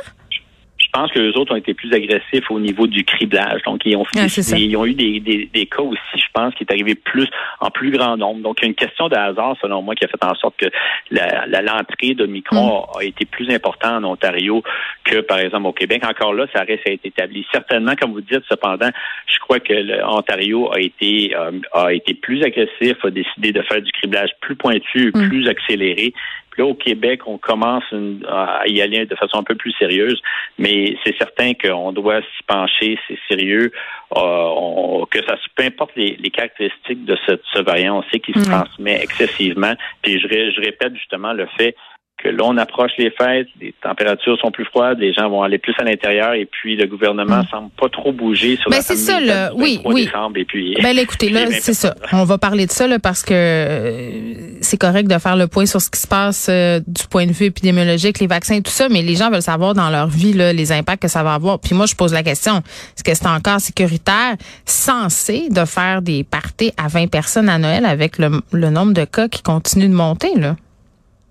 Je 0.97 1.01
pense 1.03 1.11
que 1.11 1.19
les 1.19 1.37
autres 1.37 1.53
ont 1.53 1.57
été 1.57 1.73
plus 1.75 1.93
agressifs 1.93 2.49
au 2.49 2.59
niveau 2.59 2.87
du 2.87 3.03
criblage. 3.03 3.61
Donc, 3.63 3.81
ils 3.85 3.95
ont, 3.95 4.05
ils 4.15 4.77
ont 4.77 4.85
eu 4.85 4.95
des, 4.95 5.19
des, 5.19 5.49
des, 5.53 5.65
cas 5.67 5.83
aussi, 5.83 5.99
je 6.15 6.25
pense, 6.33 6.55
qui 6.55 6.63
est 6.63 6.71
arrivé 6.71 6.95
plus 6.95 7.27
en 7.59 7.69
plus 7.69 7.91
grand 7.91 8.17
nombre. 8.17 8.41
Donc, 8.41 8.57
il 8.59 8.63
y 8.63 8.65
a 8.65 8.69
une 8.69 8.75
question 8.75 9.07
de 9.07 9.15
hasard, 9.15 9.55
selon 9.61 9.83
moi, 9.83 9.93
qui 9.93 10.05
a 10.05 10.07
fait 10.07 10.23
en 10.23 10.33
sorte 10.35 10.55
que 10.57 10.65
la, 11.11 11.61
l'entrée 11.61 12.15
de 12.15 12.25
micron 12.25 12.81
mm. 12.81 12.97
a, 12.99 13.03
été 13.03 13.25
plus 13.25 13.49
importante 13.53 14.03
en 14.03 14.11
Ontario 14.11 14.63
que, 15.03 15.19
par 15.19 15.39
exemple, 15.39 15.67
au 15.67 15.73
Québec. 15.73 16.03
Encore 16.03 16.33
là, 16.33 16.47
ça 16.53 16.63
reste 16.63 16.87
à 16.87 16.91
être 16.91 17.05
établi. 17.05 17.45
Certainement, 17.51 17.95
comme 17.95 18.13
vous 18.13 18.21
dites, 18.21 18.43
cependant, 18.49 18.89
je 19.27 19.39
crois 19.39 19.59
que 19.59 19.73
l'Ontario 19.73 20.73
a 20.73 20.79
été 20.79 21.35
euh, 21.35 21.51
a 21.73 21.93
été 21.93 22.15
plus 22.15 22.43
agressif, 22.43 22.97
a 23.03 23.09
décidé 23.11 23.51
de 23.51 23.61
faire 23.61 23.81
du 23.81 23.91
criblage 23.91 24.31
plus 24.41 24.55
pointu, 24.55 25.11
mm. 25.13 25.29
plus 25.29 25.47
accéléré. 25.47 26.13
Là, 26.57 26.65
au 26.65 26.73
Québec, 26.73 27.21
on 27.27 27.37
commence 27.37 27.83
à 28.27 28.63
y 28.67 28.81
aller 28.81 29.05
de 29.05 29.15
façon 29.15 29.37
un 29.37 29.43
peu 29.43 29.55
plus 29.55 29.73
sérieuse, 29.73 30.21
mais 30.57 30.95
c'est 31.03 31.15
certain 31.17 31.53
qu'on 31.53 31.91
doit 31.91 32.21
s'y 32.21 32.43
pencher, 32.47 32.97
c'est 33.07 33.19
sérieux. 33.27 33.71
Euh, 34.15 35.05
que 35.11 35.19
ça, 35.25 35.35
peu 35.55 35.63
importe 35.63 35.91
les, 35.95 36.15
caractéristiques 36.31 37.05
de 37.05 37.17
ce, 37.27 37.61
variant, 37.61 37.99
on 37.99 38.03
sait 38.09 38.19
qu'il 38.19 38.35
se 38.35 38.49
transmet 38.49 39.01
excessivement. 39.01 39.73
Puis 40.01 40.19
je, 40.19 40.27
je 40.27 40.61
répète 40.61 40.95
justement 40.95 41.33
le 41.33 41.47
fait 41.57 41.75
que 42.17 42.29
l'on 42.29 42.57
approche 42.57 42.91
les 42.97 43.11
fêtes, 43.11 43.47
les 43.61 43.75
températures 43.81 44.39
sont 44.39 44.49
plus 44.49 44.65
froides, 44.65 44.97
les 44.97 45.13
gens 45.13 45.29
vont 45.29 45.43
aller 45.43 45.59
plus 45.59 45.75
à 45.77 45.83
l'intérieur 45.83 46.33
et 46.33 46.45
puis 46.45 46.75
le 46.75 46.87
gouvernement 46.87 47.43
mm. 47.43 47.47
semble 47.51 47.69
pas 47.79 47.89
trop 47.89 48.11
bouger 48.11 48.57
sur 48.57 48.71
ben, 48.71 48.77
la 48.77 48.81
c'est 48.81 48.95
ça 48.95 49.19
là, 49.19 49.51
oui, 49.55 49.79
oui. 49.85 50.05
Décembre, 50.05 50.37
et 50.37 50.45
puis 50.45 50.75
Ben 50.81 50.97
écoutez 50.97 51.29
là, 51.31 51.45
c'est 51.51 51.75
ça. 51.75 51.93
On 52.11 52.23
va 52.23 52.39
parler 52.39 52.65
de 52.65 52.71
ça 52.71 52.87
là 52.87 52.97
parce 52.97 53.21
que 53.21 53.33
euh, 53.33 54.57
c'est 54.61 54.79
correct 54.79 55.07
de 55.07 55.17
faire 55.19 55.35
le 55.35 55.47
point 55.47 55.67
sur 55.67 55.79
ce 55.79 55.91
qui 55.91 55.99
se 55.99 56.07
passe 56.07 56.47
euh, 56.49 56.79
du 56.87 57.03
point 57.07 57.27
de 57.27 57.31
vue 57.31 57.45
épidémiologique, 57.45 58.19
les 58.19 58.27
vaccins 58.27 58.61
tout 58.61 58.71
ça, 58.71 58.89
mais 58.89 59.03
les 59.03 59.15
gens 59.15 59.29
veulent 59.29 59.41
savoir 59.43 59.75
dans 59.75 59.91
leur 59.91 60.07
vie 60.07 60.33
là, 60.33 60.53
les 60.53 60.71
impacts 60.71 61.03
que 61.03 61.07
ça 61.07 61.21
va 61.21 61.35
avoir. 61.35 61.59
Puis 61.59 61.75
moi 61.75 61.85
je 61.85 61.95
pose 61.95 62.13
la 62.13 62.23
question, 62.23 62.57
est-ce 62.57 63.03
que 63.03 63.13
c'est 63.13 63.27
encore 63.27 63.59
sécuritaire 63.59 64.35
censé 64.65 65.49
de 65.51 65.65
faire 65.65 66.01
des 66.01 66.23
parties 66.23 66.71
à 66.77 66.87
20 66.87 67.11
personnes 67.11 67.47
à 67.47 67.59
Noël 67.59 67.85
avec 67.85 68.17
le, 68.17 68.41
le 68.51 68.69
nombre 68.71 68.93
de 68.93 69.05
cas 69.05 69.27
qui 69.27 69.43
continue 69.43 69.87
de 69.87 69.93
monter 69.93 70.33
là? 70.35 70.55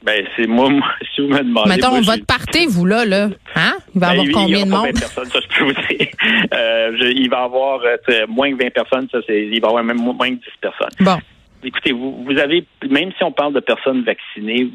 Ben, 0.06 0.25
c'est 0.36 0.46
moi, 0.46 0.70
moi, 0.70 0.86
si 1.14 1.20
vous 1.20 1.28
me 1.28 1.42
demandez. 1.42 1.70
Mettons, 1.70 2.00
votre 2.00 2.25
party, 2.25 2.66
vous, 2.66 2.86
là, 2.86 3.04
là. 3.04 3.28
Hein? 3.56 3.76
Il 3.92 4.00
va 4.00 4.14
y 4.14 4.16
ben, 4.16 4.22
avoir 4.22 4.42
combien 4.44 4.64
de 4.64 4.70
monde? 4.70 4.86
20 4.86 5.00
personnes, 5.00 5.26
ça, 5.26 5.38
je 5.40 5.58
peux 5.58 5.64
vous 5.64 5.72
dire. 5.72 6.06
Euh, 6.54 6.96
il 7.14 7.28
va 7.28 7.40
y 7.40 7.44
avoir 7.44 7.80
euh, 7.82 8.26
moins 8.28 8.50
que 8.50 8.62
20 8.62 8.70
personnes, 8.70 9.08
ça, 9.10 9.18
c'est, 9.26 9.46
il 9.46 9.60
va 9.60 9.68
y 9.68 9.70
avoir 9.70 9.82
même 9.82 9.98
moins 9.98 10.28
que 10.28 10.34
10 10.34 10.40
personnes. 10.60 10.90
Bon. 11.00 11.18
écoutez, 11.62 11.92
vous, 11.92 12.25
vous 12.25 12.38
avez, 12.38 12.64
même 12.88 13.10
si 13.16 13.25
on 13.25 13.32
parle 13.32 13.52
de 13.52 13.60
personnes 13.60 14.02
vaccinées, 14.02 14.68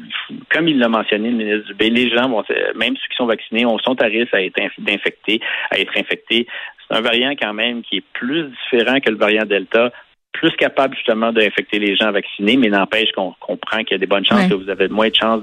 comme 0.50 0.68
il 0.68 0.78
l'a 0.78 0.88
mentionné 0.88 1.30
le 1.30 1.36
ministre 1.36 1.68
Dubé, 1.68 1.90
les 1.90 2.10
gens 2.10 2.28
vont, 2.28 2.44
même 2.76 2.94
ceux 2.96 3.08
qui 3.08 3.16
sont 3.16 3.26
vaccinés, 3.26 3.64
on 3.64 3.78
sont 3.78 4.00
à 4.02 4.06
risque 4.06 4.34
à 4.34 4.42
être 4.42 4.60
à 4.60 5.78
être 5.78 5.98
infectés. 5.98 6.46
C'est 6.88 6.96
un 6.96 7.00
variant 7.00 7.32
quand 7.40 7.54
même 7.54 7.82
qui 7.82 7.98
est 7.98 8.04
plus 8.12 8.50
différent 8.64 9.00
que 9.00 9.10
le 9.10 9.16
variant 9.16 9.44
Delta, 9.44 9.92
plus 10.32 10.52
capable 10.52 10.94
justement 10.96 11.32
d'infecter 11.32 11.78
les 11.78 11.94
gens 11.94 12.10
vaccinés, 12.10 12.56
mais 12.56 12.68
n'empêche 12.68 13.12
qu'on 13.12 13.34
comprend 13.38 13.78
qu'il 13.78 13.92
y 13.92 13.94
a 13.94 13.98
des 13.98 14.06
bonnes 14.06 14.24
chances 14.24 14.48
que 14.48 14.54
vous 14.54 14.70
avez 14.70 14.88
moins 14.88 15.08
de 15.08 15.14
chances 15.14 15.42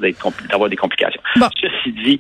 d'avoir 0.49 0.69
des 0.69 0.75
complications. 0.75 1.21
Ceci 1.35 1.91
dit, 2.03 2.19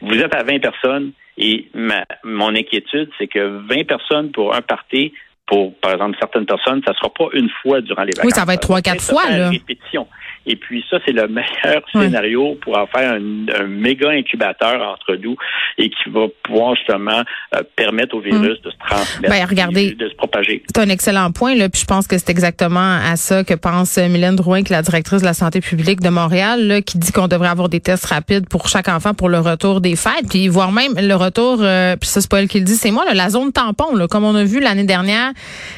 vous 0.00 0.18
êtes 0.18 0.34
à 0.34 0.42
20 0.42 0.60
personnes 0.60 1.12
et 1.36 1.68
ma, 1.74 2.04
mon 2.24 2.54
inquiétude, 2.54 3.10
c'est 3.18 3.28
que 3.28 3.60
20 3.68 3.86
personnes 3.86 4.30
pour 4.32 4.54
un 4.54 4.62
parti, 4.62 5.12
pour, 5.46 5.74
par 5.78 5.92
exemple, 5.92 6.16
certaines 6.18 6.46
personnes, 6.46 6.82
ça 6.84 6.92
ne 6.92 6.96
sera 6.96 7.10
pas 7.10 7.26
une 7.32 7.48
fois 7.62 7.80
durant 7.80 8.02
les 8.02 8.12
vacances. 8.12 8.24
Oui, 8.24 8.32
ça 8.32 8.44
va 8.44 8.54
être 8.54 8.62
trois, 8.62 8.80
quatre 8.80 9.02
fois, 9.02 9.30
là. 9.30 9.50
Répétition. 9.50 10.06
Et 10.48 10.56
puis 10.56 10.84
ça, 10.90 10.98
c'est 11.06 11.12
le 11.12 11.28
meilleur 11.28 11.82
scénario 11.92 12.56
pour 12.60 12.76
en 12.76 12.86
faire 12.86 13.12
un, 13.12 13.66
méga 13.68 14.10
incubateur 14.10 14.82
entre 14.82 15.14
nous 15.16 15.36
et 15.76 15.90
qui 15.90 16.10
va 16.10 16.26
pouvoir 16.42 16.74
justement 16.74 17.22
euh, 17.54 17.62
permettre 17.76 18.16
au 18.16 18.20
virus 18.20 18.58
mm. 18.58 18.64
de 18.64 18.70
se 18.70 18.76
transmettre, 18.78 19.34
ben, 19.34 19.46
regardez, 19.46 19.92
de 19.92 20.08
se 20.08 20.14
propager. 20.14 20.62
C'est 20.74 20.82
un 20.82 20.88
excellent 20.88 21.30
point, 21.30 21.54
là, 21.54 21.68
puis 21.68 21.80
je 21.82 21.86
pense 21.86 22.06
que 22.06 22.16
c'est 22.18 22.30
exactement 22.30 22.98
à 23.04 23.16
ça 23.16 23.44
que 23.44 23.54
pense 23.54 23.98
Mylène 23.98 24.36
Drouin, 24.36 24.62
qui 24.62 24.72
est 24.72 24.76
la 24.76 24.82
directrice 24.82 25.20
de 25.20 25.26
la 25.26 25.34
santé 25.34 25.60
publique 25.60 26.00
de 26.00 26.08
Montréal, 26.08 26.66
là, 26.66 26.82
qui 26.82 26.98
dit 26.98 27.12
qu'on 27.12 27.28
devrait 27.28 27.48
avoir 27.48 27.68
des 27.68 27.80
tests 27.80 28.06
rapides 28.06 28.48
pour 28.48 28.68
chaque 28.68 28.88
enfant 28.88 29.14
pour 29.14 29.28
le 29.28 29.38
retour 29.38 29.80
des 29.80 29.96
fêtes, 29.96 30.28
puis 30.30 30.48
voire 30.48 30.72
même 30.72 30.94
le 30.96 31.14
retour, 31.14 31.58
euh, 31.60 31.96
puis 31.96 32.08
ça 32.08 32.20
c'est 32.20 32.30
pas 32.30 32.40
elle 32.40 32.48
qui 32.48 32.58
le 32.58 32.64
dit, 32.64 32.74
c'est 32.74 32.90
moi, 32.90 33.04
là, 33.04 33.14
la 33.14 33.30
zone 33.30 33.52
tampon, 33.52 33.94
là, 33.94 34.08
comme 34.08 34.24
on 34.24 34.34
a 34.34 34.44
vu 34.44 34.60
l'année 34.60 34.84
dernière, 34.84 35.32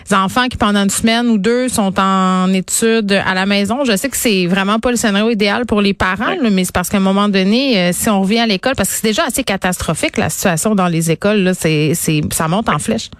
les 0.08 0.16
enfants 0.16 0.46
qui 0.48 0.56
pendant 0.56 0.82
une 0.82 0.90
semaine 0.90 1.28
ou 1.28 1.38
deux 1.38 1.68
sont 1.68 1.98
en 1.98 2.52
études 2.52 3.12
à 3.12 3.34
la 3.34 3.46
maison. 3.46 3.84
Je 3.84 3.96
sais 3.96 4.08
que 4.08 4.16
c'est 4.16 4.46
vraiment 4.46 4.59
vraiment 4.64 4.78
pas 4.78 4.90
le 4.90 4.96
scénario 4.96 5.30
idéal 5.30 5.66
pour 5.66 5.80
les 5.80 5.94
parents, 5.94 6.36
mais 6.40 6.64
c'est 6.64 6.74
parce 6.74 6.88
qu'à 6.88 6.98
un 6.98 7.00
moment 7.00 7.28
donné, 7.28 7.78
euh, 7.78 7.90
si 7.92 8.08
on 8.08 8.20
revient 8.22 8.40
à 8.40 8.46
l'école, 8.46 8.74
parce 8.76 8.90
que 8.90 8.94
c'est 8.96 9.08
déjà 9.08 9.24
assez 9.24 9.44
catastrophique 9.44 10.16
la 10.16 10.28
situation 10.28 10.74
dans 10.74 10.88
les 10.88 11.10
écoles, 11.10 11.38
là, 11.38 11.54
c'est, 11.54 11.94
c'est, 11.94 12.20
ça 12.32 12.48
monte 12.48 12.68
en 12.68 12.78
flèche. 12.78 13.10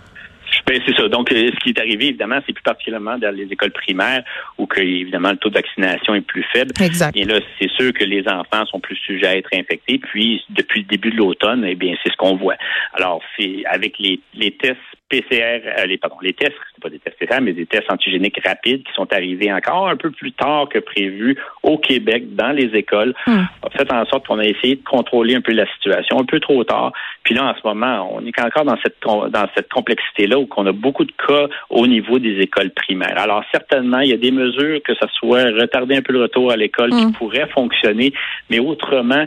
Ben, 0.66 0.80
c'est 0.86 0.94
ça. 0.96 1.08
Donc, 1.08 1.32
euh, 1.32 1.50
ce 1.52 1.60
qui 1.62 1.70
est 1.70 1.78
arrivé, 1.78 2.08
évidemment, 2.08 2.40
c'est 2.46 2.52
plus 2.52 2.62
particulièrement 2.62 3.18
dans 3.18 3.34
les 3.34 3.44
écoles 3.44 3.72
primaires 3.72 4.22
où 4.58 4.66
que, 4.66 4.80
évidemment, 4.80 5.30
le 5.30 5.36
taux 5.36 5.48
de 5.48 5.54
vaccination 5.54 6.14
est 6.14 6.20
plus 6.20 6.44
faible. 6.52 6.72
Exact. 6.80 7.16
Et 7.16 7.24
là, 7.24 7.40
c'est 7.58 7.70
sûr 7.70 7.92
que 7.92 8.04
les 8.04 8.26
enfants 8.28 8.66
sont 8.66 8.80
plus 8.80 8.96
sujets 8.96 9.26
à 9.26 9.36
être 9.36 9.50
infectés. 9.52 9.98
Puis, 9.98 10.42
depuis 10.50 10.80
le 10.80 10.86
début 10.86 11.10
de 11.10 11.16
l'automne, 11.16 11.64
eh 11.66 11.74
bien, 11.74 11.94
c'est 12.02 12.10
ce 12.10 12.16
qu'on 12.16 12.36
voit. 12.36 12.56
Alors, 12.94 13.22
c'est 13.38 13.64
avec 13.66 13.98
les, 13.98 14.20
les 14.34 14.50
tests 14.52 14.78
PCR, 15.10 15.60
euh, 15.66 15.86
les, 15.86 15.98
pardon, 15.98 16.16
les 16.22 16.32
tests, 16.32 16.54
c'est 16.74 16.82
pas 16.82 16.88
des 16.88 17.00
tests 17.00 17.18
PCR, 17.18 17.40
mais 17.42 17.52
des 17.52 17.66
tests 17.66 17.90
antigéniques 17.90 18.40
rapides 18.44 18.84
qui 18.84 18.92
sont 18.94 19.12
arrivés 19.12 19.52
encore 19.52 19.88
un 19.88 19.96
peu 19.96 20.10
plus 20.10 20.32
tard 20.32 20.68
que 20.70 20.78
prévu 20.78 21.36
au 21.62 21.76
Québec 21.76 22.34
dans 22.34 22.52
les 22.52 22.70
écoles. 22.76 23.14
Hmm. 23.26 23.42
a 23.62 23.70
fait 23.70 23.92
en 23.92 24.06
sorte 24.06 24.26
qu'on 24.26 24.38
a 24.38 24.44
essayé 24.44 24.76
de 24.76 24.84
contrôler 24.84 25.34
un 25.34 25.40
peu 25.40 25.52
la 25.52 25.66
situation 25.74 26.20
un 26.20 26.24
peu 26.24 26.38
trop 26.40 26.62
tard. 26.64 26.92
Puis 27.24 27.34
là, 27.34 27.44
en 27.44 27.54
ce 27.54 27.66
moment, 27.66 28.08
on 28.14 28.24
est 28.24 28.40
encore 28.40 28.64
dans 28.64 28.78
cette 28.82 28.96
dans 29.02 29.46
cette 29.54 29.68
complexité-là 29.68 30.38
où 30.38 30.46
qu'on 30.46 30.66
a 30.66 30.72
beaucoup 30.72 31.04
de 31.04 31.12
cas 31.12 31.48
au 31.68 31.86
niveau 31.86 32.18
des 32.18 32.38
écoles 32.38 32.70
primaires. 32.70 33.18
Alors 33.18 33.44
certainement, 33.52 34.00
il 34.00 34.10
y 34.10 34.14
a 34.14 34.16
des 34.16 34.30
mesures 34.30 34.80
que 34.82 34.94
ce 34.94 35.06
soit 35.18 35.44
retarder 35.44 35.96
un 35.96 36.02
peu 36.02 36.12
le 36.12 36.22
retour 36.22 36.52
à 36.52 36.56
l'école 36.56 36.90
qui 36.90 37.06
hmm. 37.06 37.12
pourraient 37.12 37.48
fonctionner, 37.48 38.12
mais 38.48 38.60
autrement, 38.60 39.26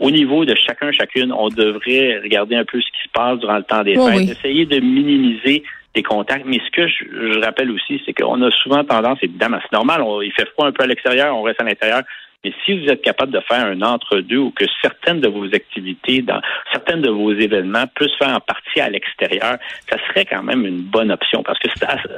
au 0.00 0.10
niveau 0.10 0.44
de 0.44 0.54
chacun, 0.54 0.92
chacune, 0.92 1.32
on 1.32 1.48
devrait 1.48 2.18
regarder 2.22 2.56
un 2.56 2.64
peu 2.64 2.80
ce 2.80 2.86
qui 2.86 3.02
se 3.04 3.08
passe 3.12 3.38
durant 3.40 3.56
le 3.56 3.64
temps 3.64 3.82
des 3.82 3.96
fêtes, 3.96 4.30
essayer 4.30 4.66
de 4.66 4.80
minimiser 4.80 5.64
les 5.94 6.02
contacts. 6.02 6.44
Mais 6.46 6.60
ce 6.64 6.70
que 6.70 6.86
je, 6.86 7.40
rappelle 7.40 7.70
aussi, 7.70 8.00
c'est 8.06 8.12
qu'on 8.12 8.40
a 8.42 8.50
souvent 8.50 8.84
tendance, 8.84 9.18
évidemment, 9.22 9.58
c'est 9.62 9.72
normal, 9.72 10.02
il 10.22 10.32
fait 10.32 10.48
froid 10.50 10.66
un 10.66 10.72
peu 10.72 10.84
à 10.84 10.86
l'extérieur, 10.86 11.36
on 11.36 11.42
reste 11.42 11.60
à 11.60 11.64
l'intérieur. 11.64 12.02
Mais 12.44 12.52
si 12.64 12.78
vous 12.78 12.88
êtes 12.88 13.02
capable 13.02 13.32
de 13.32 13.40
faire 13.40 13.66
un 13.66 13.82
entre-deux 13.82 14.38
ou 14.38 14.50
que 14.52 14.64
certaines 14.80 15.20
de 15.20 15.26
vos 15.26 15.46
activités, 15.46 16.22
dans 16.22 16.40
certaines 16.72 17.02
de 17.02 17.10
vos 17.10 17.32
événements 17.32 17.84
puissent 17.96 18.14
faire 18.16 18.28
en 18.32 18.38
partie 18.38 18.80
à 18.80 18.88
l'extérieur, 18.88 19.58
ça 19.90 19.96
serait 20.06 20.24
quand 20.24 20.44
même 20.44 20.64
une 20.64 20.82
bonne 20.82 21.10
option. 21.10 21.42
Parce 21.42 21.58
que 21.58 21.66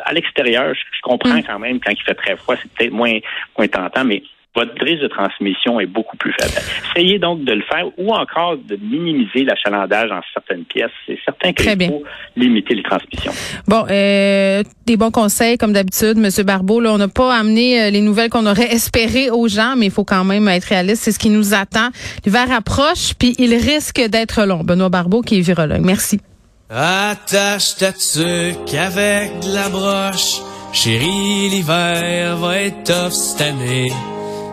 à, 0.04 0.12
l'extérieur, 0.12 0.74
je, 0.74 1.00
comprends 1.02 1.38
mm. 1.38 1.44
quand 1.44 1.58
même 1.58 1.80
quand 1.80 1.92
il 1.92 2.02
fait 2.02 2.14
très 2.14 2.36
froid, 2.36 2.54
c'est 2.60 2.70
peut-être 2.70 2.92
moins, 2.92 3.18
moins 3.56 3.68
tentant, 3.68 4.04
mais 4.04 4.22
votre 4.54 4.72
risque 4.84 5.02
de 5.02 5.08
transmission 5.08 5.78
est 5.78 5.86
beaucoup 5.86 6.16
plus 6.16 6.32
faible. 6.40 6.52
Essayez 6.90 7.18
donc 7.20 7.44
de 7.44 7.52
le 7.52 7.62
faire 7.62 7.86
ou 7.98 8.12
encore 8.12 8.56
de 8.56 8.76
minimiser 8.76 9.44
l'achalandage 9.44 10.10
en 10.10 10.20
certaines 10.34 10.64
pièces. 10.64 10.90
C'est 11.06 11.18
certain 11.24 11.52
qu'il 11.52 11.86
faut 11.86 12.02
limiter 12.36 12.74
les 12.74 12.82
transmissions. 12.82 13.32
Bon, 13.68 13.84
euh, 13.88 14.62
des 14.86 14.96
bons 14.96 15.12
conseils 15.12 15.56
comme 15.56 15.72
d'habitude, 15.72 16.16
Monsieur 16.16 16.42
Barbeau. 16.42 16.80
Là, 16.80 16.92
on 16.92 16.98
n'a 16.98 17.08
pas 17.08 17.32
amené 17.34 17.80
euh, 17.80 17.90
les 17.90 18.00
nouvelles 18.00 18.30
qu'on 18.30 18.46
aurait 18.46 18.72
espérées 18.72 19.30
aux 19.30 19.46
gens, 19.46 19.74
mais 19.76 19.86
il 19.86 19.92
faut 19.92 20.04
quand 20.04 20.24
même 20.24 20.48
être 20.48 20.64
réaliste. 20.64 21.04
C'est 21.04 21.12
ce 21.12 21.20
qui 21.20 21.30
nous 21.30 21.54
attend. 21.54 21.90
L'hiver 22.26 22.50
approche, 22.50 23.14
puis 23.18 23.34
il 23.38 23.54
risque 23.54 24.00
d'être 24.00 24.44
long. 24.44 24.64
Benoît 24.64 24.88
Barbeau, 24.88 25.22
qui 25.22 25.38
est 25.38 25.42
virologue. 25.42 25.82
Merci. 25.84 26.20
Attache 26.68 27.76
ta 27.76 27.92
tuque 27.92 28.74
avec 28.74 29.40
de 29.40 29.54
la 29.54 29.68
broche. 29.68 30.40
Chérie, 30.72 31.48
l'hiver 31.50 32.36
va 32.36 32.58
être 32.58 32.84
tough 32.84 33.12
cette 33.12 33.40
année. 33.40 33.90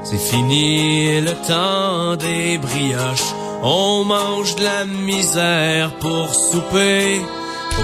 C'est 0.09 0.17
fini 0.19 1.19
le 1.19 1.33
temps 1.45 2.15
des 2.15 2.57
brioches. 2.57 3.33
On 3.61 4.05
mange 4.05 4.55
de 4.55 4.63
la 4.63 4.85
misère 4.85 5.91
pour 5.99 6.33
souper. 6.33 7.19